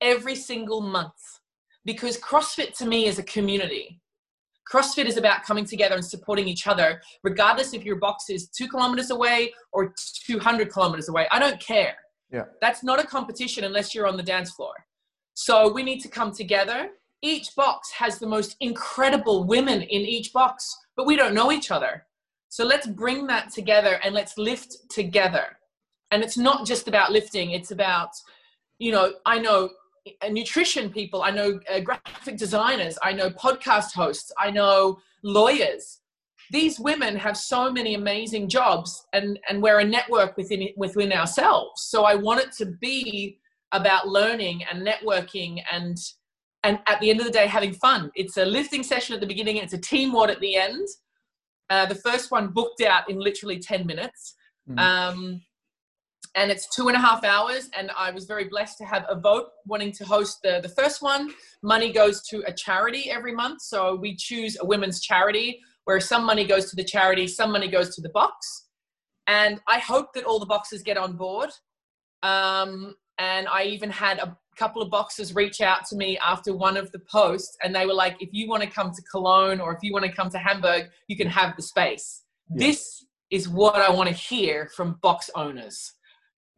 [0.01, 1.41] every single month
[1.85, 4.01] because CrossFit to me is a community.
[4.71, 8.69] CrossFit is about coming together and supporting each other, regardless if your box is two
[8.69, 9.95] kilometers away or
[10.27, 11.29] 200 kilometers away.
[11.31, 11.95] I don't care.
[12.33, 12.45] Yeah.
[12.61, 14.75] That's not a competition unless you're on the dance floor.
[15.35, 16.89] So we need to come together.
[17.23, 21.71] Each box has the most incredible women in each box, but we don't know each
[21.71, 22.05] other.
[22.49, 25.57] So let's bring that together and let's lift together
[26.11, 28.11] and it's not just about lifting it's about
[28.79, 29.69] you know i know
[30.23, 36.01] uh, nutrition people i know uh, graphic designers i know podcast hosts i know lawyers.
[36.53, 41.83] These women have so many amazing jobs and and we're a network within within ourselves.
[41.83, 43.39] So i want it to be
[43.73, 45.99] about learning and networking and
[46.63, 48.11] and at the end of the day having fun.
[48.15, 50.87] It's a lifting session at the beginning it's a team WOD at the end.
[51.69, 54.35] Uh, the first one booked out in literally 10 minutes.
[54.69, 54.79] Mm.
[54.81, 55.41] um,
[56.37, 59.19] and it's two and a half hours and i was very blessed to have a
[59.19, 61.31] vote wanting to host the, the first one
[61.63, 66.25] money goes to a charity every month so we choose a women's charity where some
[66.25, 68.67] money goes to the charity, some money goes to the box.
[69.29, 71.51] And I hope that all the boxes get on board.
[72.23, 76.77] Um, and I even had a couple of boxes reach out to me after one
[76.77, 79.73] of the posts, and they were like, if you want to come to Cologne or
[79.73, 82.25] if you want to come to Hamburg, you can have the space.
[82.51, 82.67] Yeah.
[82.67, 85.93] This is what I want to hear from box owners,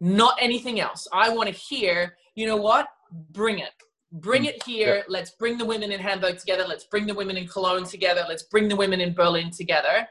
[0.00, 1.06] not anything else.
[1.12, 2.86] I want to hear, you know what?
[3.30, 3.72] Bring it
[4.12, 4.48] bring mm.
[4.48, 4.96] it here.
[4.96, 5.02] Yeah.
[5.08, 6.64] Let's bring the women in Hamburg together.
[6.66, 8.24] Let's bring the women in Cologne together.
[8.28, 10.06] Let's bring the women in Berlin together.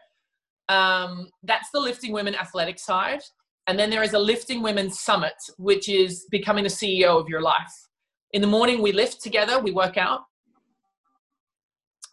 [0.69, 3.21] Um, that's the Lifting Women athletic side.
[3.67, 7.41] And then there is a Lifting Women Summit, which is becoming the CEO of your
[7.41, 7.73] life.
[8.33, 10.21] In the morning, we lift together, we work out.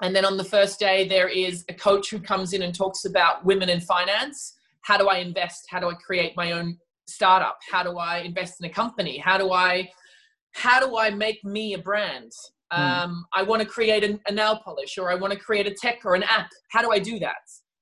[0.02, 3.04] And then on the first day, there is a coach who comes in and talks
[3.04, 4.56] about women in finance.
[4.82, 5.66] How do I invest?
[5.70, 7.58] How do I create my own startup?
[7.70, 9.18] How do I invest in a company?
[9.18, 9.90] How do I
[10.52, 12.32] how do I make me a brand?
[12.70, 12.80] Hmm.
[12.80, 15.74] Um, I want to create a, a nail polish or I want to create a
[15.74, 16.48] tech or an app.
[16.70, 17.36] How do I do that?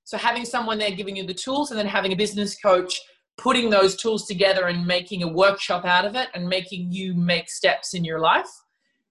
[0.04, 3.00] So having someone there giving you the tools and then having a business coach
[3.38, 7.48] putting those tools together and making a workshop out of it and making you make
[7.48, 8.50] steps in your life.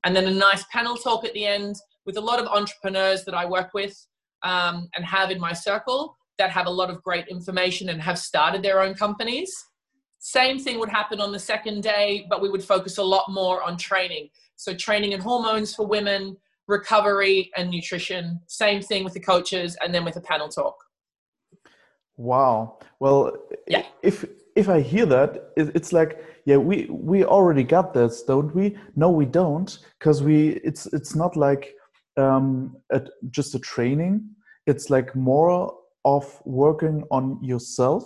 [0.03, 3.33] And then a nice panel talk at the end with a lot of entrepreneurs that
[3.33, 3.95] I work with
[4.43, 8.17] um, and have in my circle that have a lot of great information and have
[8.17, 9.53] started their own companies.
[10.23, 13.63] Same thing would happen on the second day, but we would focus a lot more
[13.63, 14.29] on training.
[14.55, 18.39] So, training and hormones for women, recovery, and nutrition.
[18.45, 20.75] Same thing with the coaches, and then with a panel talk.
[22.17, 22.77] Wow.
[22.99, 23.35] Well,
[23.67, 23.85] yeah.
[24.03, 24.23] if
[24.55, 28.77] if I hear that, it's like, yeah, we we already got this, don't we?
[28.95, 31.73] No, we don't, because we it's it's not like
[32.17, 33.01] um, a,
[33.31, 34.29] just a training.
[34.67, 35.73] It's like more
[36.05, 38.03] of working on yourself,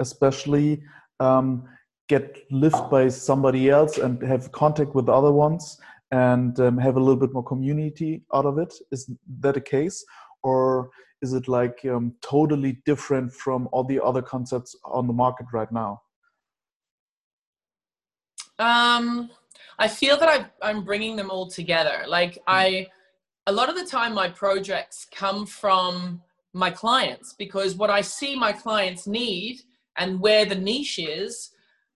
[0.00, 0.82] especially
[1.20, 1.64] um,
[2.08, 5.78] get lived by somebody else and have contact with other ones
[6.10, 8.74] and um, have a little bit more community out of it.
[8.90, 9.10] Is
[9.40, 10.04] that a case?
[10.42, 10.90] Or
[11.22, 15.70] is it like um, totally different from all the other concepts on the market right
[15.72, 16.02] now?
[18.58, 19.30] Um,
[19.78, 20.28] i feel that
[20.62, 22.04] i am bringing them all together.
[22.06, 22.40] Like hmm.
[22.46, 22.86] i
[23.46, 26.20] a lot of the time my projects come from
[26.52, 29.62] my clients because what i see my clients need
[29.98, 31.50] and where the niche is,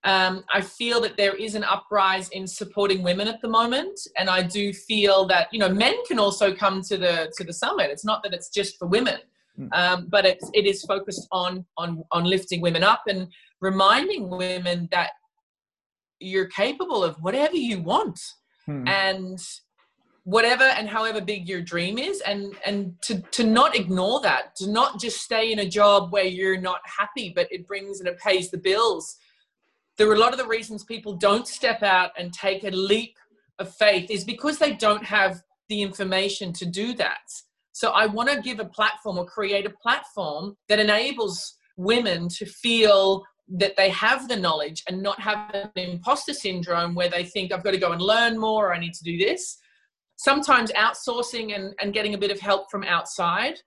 [0.06, 4.30] um, I feel that there is an uprise in supporting women at the moment, and
[4.30, 7.90] I do feel that you know men can also come to the to the summit.
[7.90, 9.18] It's not that it's just for women,
[9.56, 9.66] hmm.
[9.72, 13.26] um, but it's it is focused on on on lifting women up and
[13.60, 15.10] reminding women that
[16.20, 18.20] you're capable of whatever you want,
[18.64, 18.86] hmm.
[18.86, 19.40] and
[20.26, 24.68] whatever and however big your dream is and and to to not ignore that to
[24.68, 28.18] not just stay in a job where you're not happy but it brings and it
[28.18, 29.18] pays the bills.
[29.96, 33.14] There are a lot of the reasons people don't step out and take a leap
[33.60, 37.30] of faith is because they don't have the information to do that.
[37.70, 42.46] So i want to give a platform or create a platform that enables women to
[42.46, 47.52] feel that they have the knowledge and not have an imposter syndrome where they think
[47.52, 49.58] i've got to go and learn more or i need to do this
[50.16, 53.60] sometimes outsourcing and, and getting a bit of help from outside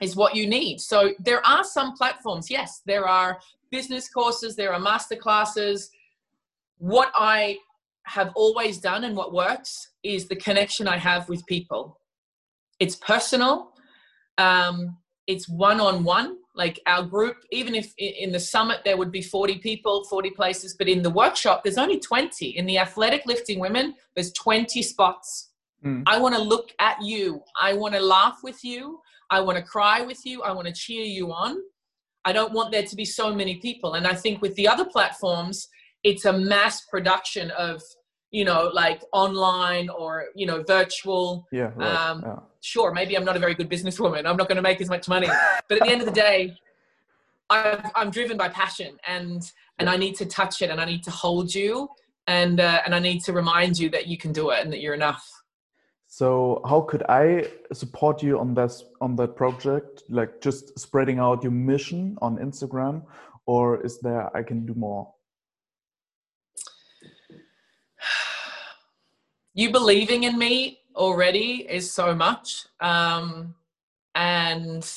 [0.00, 0.80] is what you need.
[0.80, 2.50] So there are some platforms.
[2.50, 3.38] Yes, there are
[3.70, 5.90] business courses, there are master classes.
[6.78, 7.58] What I
[8.04, 12.00] have always done and what works is the connection I have with people.
[12.78, 13.72] It's personal.
[14.38, 16.38] Um, it's one on one.
[16.56, 20.74] Like our group, even if in the summit there would be 40 people, 40 places,
[20.74, 22.58] but in the workshop there's only 20.
[22.58, 25.49] In the athletic lifting women, there's 20 spots
[25.84, 26.02] Mm.
[26.06, 27.42] I want to look at you.
[27.60, 29.00] I want to laugh with you.
[29.30, 30.42] I want to cry with you.
[30.42, 31.56] I want to cheer you on.
[32.24, 33.94] I don't want there to be so many people.
[33.94, 35.68] And I think with the other platforms,
[36.02, 37.82] it's a mass production of,
[38.30, 41.46] you know, like online or, you know, virtual.
[41.52, 41.70] Yeah.
[41.74, 41.88] Right.
[41.88, 42.36] Um, yeah.
[42.62, 44.26] Sure, maybe I'm not a very good businesswoman.
[44.26, 45.28] I'm not going to make as much money.
[45.68, 46.56] But at the end of the day,
[47.48, 49.42] i am driven by passion and,
[49.78, 51.88] and I need to touch it and I need to hold you
[52.26, 54.80] and, uh, and I need to remind you that you can do it and that
[54.80, 55.26] you're enough.
[56.12, 60.02] So how could I support you on this on that project?
[60.08, 63.04] Like just spreading out your mission on Instagram,
[63.46, 65.14] or is there I can do more?
[69.54, 73.54] You believing in me already is so much, um,
[74.14, 74.88] and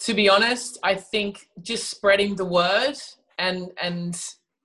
[0.00, 2.98] to be honest, I think just spreading the word
[3.38, 4.14] and and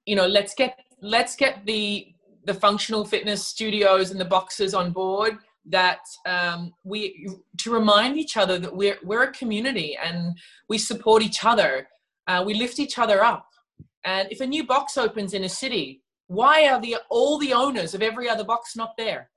[0.05, 2.07] you know let's get let's get the
[2.47, 7.27] the functional fitness studios and the boxes on board that um, we
[7.57, 10.37] to remind each other that we're we're a community and
[10.69, 11.87] we support each other.
[12.25, 13.47] Uh, we lift each other up.
[14.05, 17.93] And if a new box opens in a city, why are the all the owners
[17.93, 19.29] of every other box not there?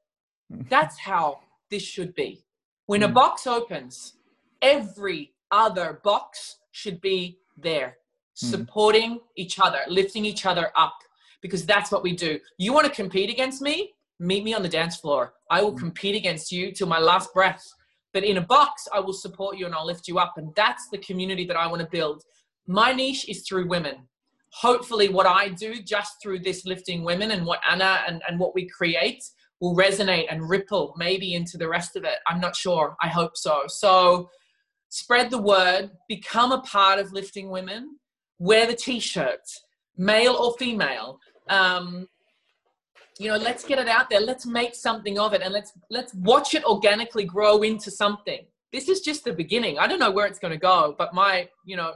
[0.69, 1.41] That's how
[1.71, 2.45] this should be.
[2.87, 3.15] When a hmm.
[3.15, 4.15] box opens,
[4.63, 7.97] every other box should be there,
[8.41, 8.47] hmm.
[8.47, 10.95] supporting each other, lifting each other up,
[11.43, 12.39] because that's what we do.
[12.59, 13.93] You want to compete against me?
[14.19, 15.35] Meet me on the dance floor.
[15.51, 15.79] I will hmm.
[15.79, 17.67] compete against you till my last breath.
[18.13, 20.35] But in a box, I will support you and I'll lift you up.
[20.37, 22.23] And that's the community that I want to build.
[22.67, 24.09] My niche is through women.
[24.53, 28.55] Hopefully, what I do just through this lifting women and what Anna and, and what
[28.55, 29.23] we create
[29.61, 32.19] will resonate and ripple maybe into the rest of it.
[32.27, 32.97] I'm not sure.
[33.01, 33.65] I hope so.
[33.69, 34.29] So,
[34.89, 37.97] spread the word, become a part of lifting women,
[38.39, 39.63] wear the t-shirts,
[39.97, 41.21] male or female.
[41.51, 42.09] Um,
[43.19, 44.21] you know, let's get it out there.
[44.21, 48.47] Let's make something of it, and let's let's watch it organically grow into something.
[48.73, 49.79] This is just the beginning.
[49.79, 51.93] I don't know where it's going to go, but my you know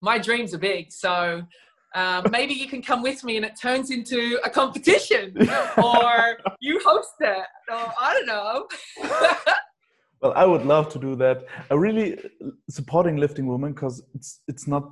[0.00, 0.90] my dreams are big.
[0.90, 1.42] So
[1.94, 5.36] um, maybe you can come with me and it turns into a competition
[5.82, 8.66] or you host it or I don't know.
[10.24, 11.44] Well, I would love to do that.
[11.70, 12.18] I really
[12.70, 14.84] supporting lifting women because it's it's not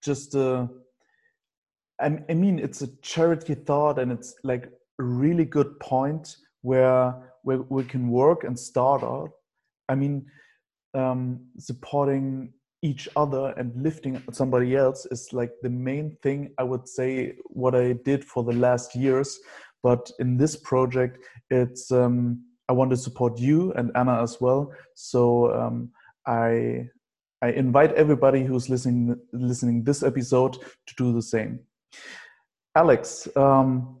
[0.00, 0.68] just a.
[2.00, 4.66] I, I mean, it's a charity thought, and it's like
[4.98, 9.30] a really good point where where we can work and start out.
[9.88, 10.26] I mean,
[10.94, 16.88] um, supporting each other and lifting somebody else is like the main thing I would
[16.88, 19.38] say what I did for the last years.
[19.82, 21.18] But in this project,
[21.50, 24.72] it's um, I want to support you and Anna as well.
[24.94, 25.90] So um,
[26.26, 26.88] I
[27.42, 30.54] I invite everybody who's listening listening this episode
[30.86, 31.60] to do the same.
[32.74, 33.98] Alex, um,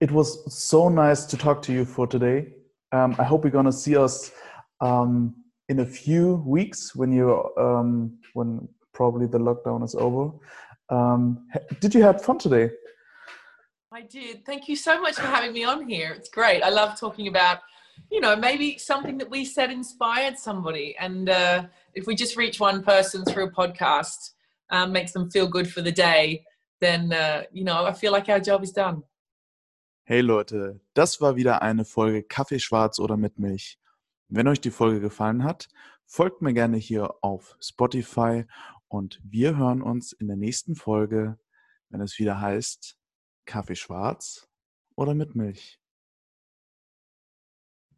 [0.00, 2.48] it was so nice to talk to you for today.
[2.90, 4.32] Um, I hope we're gonna see us
[4.80, 5.34] um,
[5.68, 10.32] in a few weeks when you um, when probably the lockdown is over.
[10.88, 11.46] Um,
[11.80, 12.70] did you have fun today?
[13.92, 14.44] I did.
[14.46, 16.12] Thank you so much for having me on here.
[16.12, 16.62] It's great.
[16.62, 17.58] I love talking about,
[18.10, 20.96] you know, maybe something that we said inspired somebody.
[20.98, 21.64] And uh,
[21.94, 24.30] if we just reach one person through a podcast,
[24.70, 26.42] um, makes them feel good for the day,
[26.82, 29.02] then, uh, you know, I feel like our job is done.
[30.04, 33.78] Hey Leute, das war wieder eine Folge Kaffee schwarz oder mit Milch.
[34.28, 35.68] Wenn euch die Folge gefallen hat,
[36.06, 38.44] folgt mir gerne hier auf Spotify
[38.88, 41.38] und wir hören uns in der nächsten Folge,
[41.88, 42.96] wenn es wieder heißt,
[43.44, 44.48] Kaffee schwarz
[44.96, 45.78] oder mit Milch?